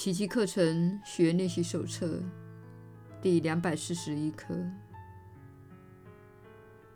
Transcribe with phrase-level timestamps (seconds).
[0.00, 2.22] 奇迹课程学练习手册
[3.20, 4.56] 第两百四十一课：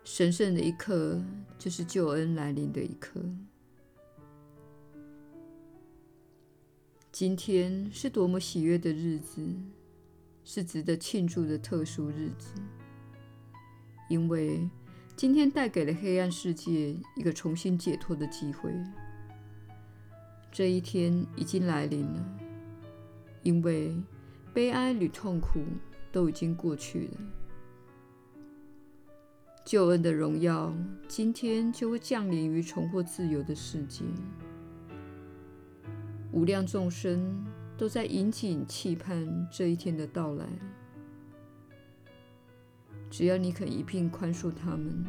[0.03, 1.21] 神圣的一刻，
[1.59, 3.21] 就是救恩来临的一刻。
[7.11, 9.39] 今天是多么喜悦的日子，
[10.43, 12.55] 是值得庆祝的特殊日子，
[14.09, 14.67] 因为
[15.15, 18.73] 今天带给了黑暗世界一个重新解脱的机会。
[20.51, 22.34] 这一天已经来临了，
[23.45, 23.95] 因为
[24.55, 25.59] 悲哀与痛苦
[26.11, 27.17] 都已经过去了。
[29.63, 30.73] 救恩的荣耀
[31.07, 34.03] 今天就会降临于重获自由的世界。
[36.31, 37.45] 无量众生
[37.77, 40.47] 都在引颈期盼这一天的到来。
[43.11, 45.05] 只要你肯一并宽恕他们，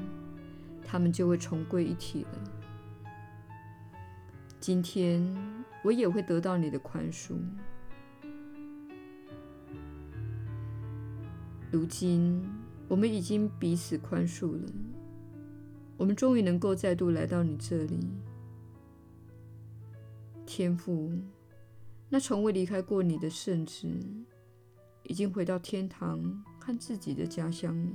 [0.84, 3.10] 他们就会重归一体了。
[4.60, 5.26] 今天
[5.82, 7.34] 我也会得到你的宽恕。
[11.70, 12.42] 如今
[12.88, 14.72] 我们已经彼此宽恕了，
[15.96, 17.98] 我们终于能够再度来到你这里。
[20.46, 21.10] 天父，
[22.09, 23.88] 那从未离开过你的圣子，
[25.02, 27.90] 已经回到天堂和自己的家乡了。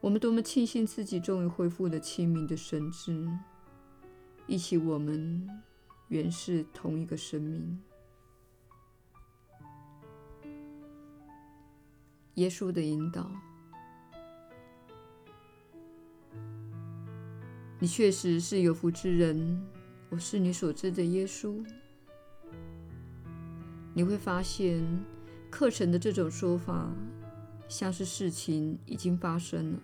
[0.00, 3.28] 我们多么庆幸自己终于恢复了清明的神智，
[4.46, 5.46] 忆起我们
[6.08, 7.78] 原是同一个生命。
[12.36, 13.30] 耶稣的引导，
[17.78, 19.62] 你确实是有福之人。
[20.08, 21.62] 我是你所知的耶稣。
[23.92, 24.82] 你会发现，
[25.50, 26.90] 课程的这种说法，
[27.68, 29.78] 像是事情已经发生了。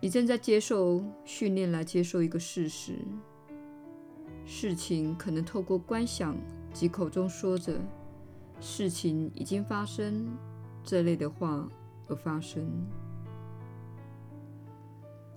[0.00, 2.98] 你正在接受训练来接受一个事实：
[4.46, 6.34] 事情可能透过观想
[6.72, 7.78] 及口中说着
[8.60, 10.26] “事情已经发生”
[10.82, 11.68] 这类的话
[12.08, 12.66] 而发生。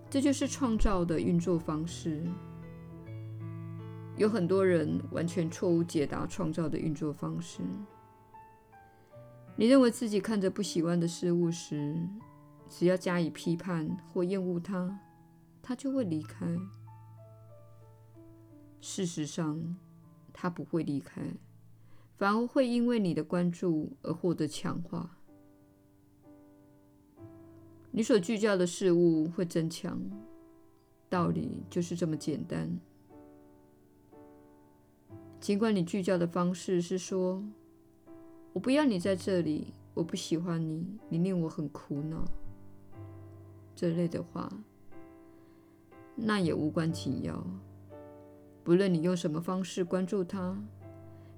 [0.10, 2.24] 这就是创造的运作方式。
[4.16, 7.62] 有很多人完全错误解答创造的运作方式。
[9.56, 11.96] 你认为自己看着不喜欢的事物时，
[12.70, 15.00] 只要加以批判或厌恶它，
[15.62, 16.48] 它就会离开。
[18.82, 19.76] 事实上，
[20.32, 21.22] 它不会离开，
[22.18, 25.18] 反而会因为你的关注而获得强化。
[27.92, 30.02] 你所聚焦的事物会增强，
[31.10, 32.70] 道理就是这么简单。
[35.40, 37.44] 尽管你聚焦的方式是说
[38.54, 42.26] “我不要你在这里，我不喜欢你，你令我很苦恼”
[43.76, 44.52] 这类的话，
[46.16, 47.46] 那也无关紧要。
[48.64, 50.60] 不论你用什么方式关注他，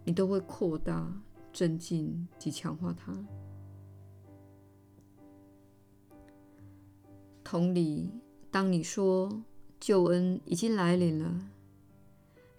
[0.03, 1.11] 你都会扩大、
[1.53, 3.13] 增进及强化它。
[7.43, 8.11] 同理，
[8.51, 9.43] 当你说
[9.79, 11.49] 救恩已经来临了，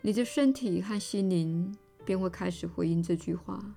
[0.03, 3.77] 你的身体和心灵便会开始回应这句话，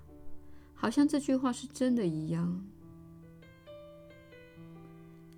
[0.74, 2.66] 好像这句话是真的一样。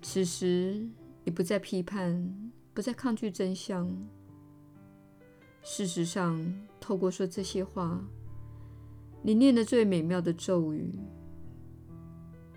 [0.00, 0.88] 此时，
[1.24, 3.90] 你不再批判，不再抗拒真相。
[5.68, 6.40] 事实上，
[6.80, 8.00] 透过说这些话，
[9.20, 10.94] 你念的最美妙的咒语，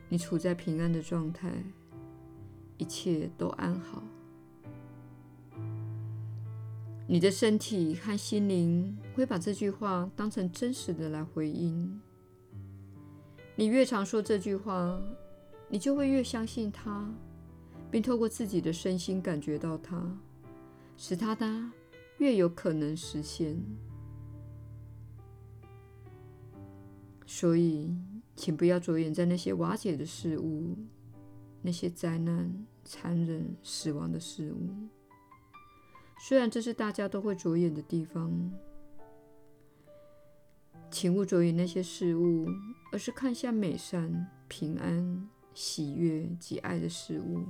[0.09, 1.51] 你处在平安的状态。
[2.77, 4.03] 一切都安好，
[7.07, 11.99] 你的身体和心灵会把这句话当成真实的来回应。
[13.55, 15.01] 你越常说这句话，
[15.67, 17.11] 你就会越相信它，
[17.89, 19.99] 并透过自己的身心感觉到它，
[20.95, 21.45] 使它的
[22.19, 23.61] 越有可能实现。
[27.25, 27.97] 所以，
[28.35, 30.77] 请不要着眼在那些瓦解的事物。
[31.61, 34.69] 那些灾难、残忍、死亡的事物，
[36.17, 38.49] 虽然这是大家都会着眼的地方，
[40.89, 42.47] 请勿着眼那些事物，
[42.93, 47.43] 而是看向美善、平安、喜悦及爱的事物。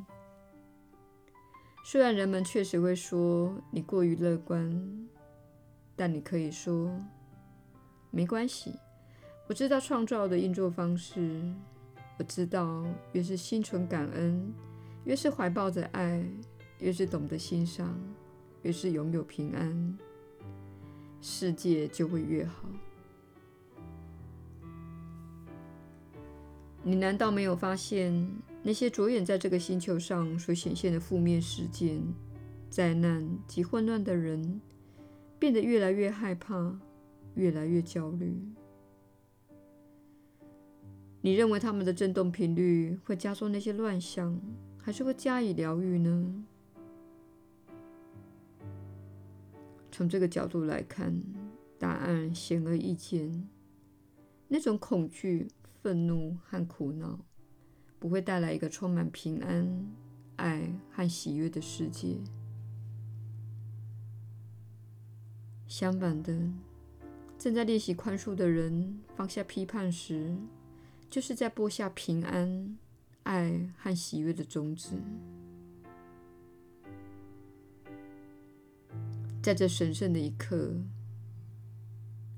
[1.92, 5.10] 虽然人们确实会说你过于乐观，
[5.96, 6.96] 但你可以说
[8.12, 8.76] 没关系，
[9.48, 11.52] 我知道创造的运作方式。
[12.20, 14.54] 我知道，越是心存感恩，
[15.04, 16.24] 越是怀抱着爱，
[16.78, 18.00] 越是懂得欣赏，
[18.62, 19.98] 越是拥有平安，
[21.22, 22.70] 世界就会越好。
[26.84, 32.02] 你难道没有发现，那些着眼在这个星球上所显现的负面事件、
[32.70, 34.60] 灾难及混乱的人，
[35.40, 36.80] 变得越来越害怕，
[37.36, 38.38] 越来越焦虑。
[41.22, 44.40] 你认为他们的振动频率会加重那些乱象，
[44.78, 46.46] 还是会加以疗愈呢？
[49.92, 51.22] 从这个角度来看，
[51.78, 53.50] 答案显而易见。
[54.48, 55.48] 那种恐惧、
[55.82, 57.20] 愤怒和苦恼，
[58.00, 59.94] 不会带来一个充满平安、
[60.38, 62.18] 爱和喜悦的世界。
[65.68, 66.34] 相反的，
[67.38, 70.36] 正在练习宽恕的人放下批判时，
[71.10, 72.78] 就是在播下平安、
[73.24, 74.96] 爱和喜悦的种子。
[79.42, 80.74] 在这神圣的一刻，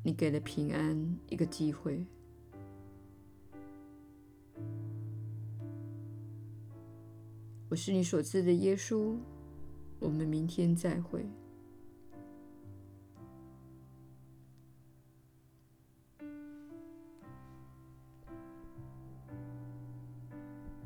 [0.03, 2.05] 你给了平安一个机会。
[7.71, 9.15] 我是你所知的耶稣。
[9.97, 11.25] 我们明天再会。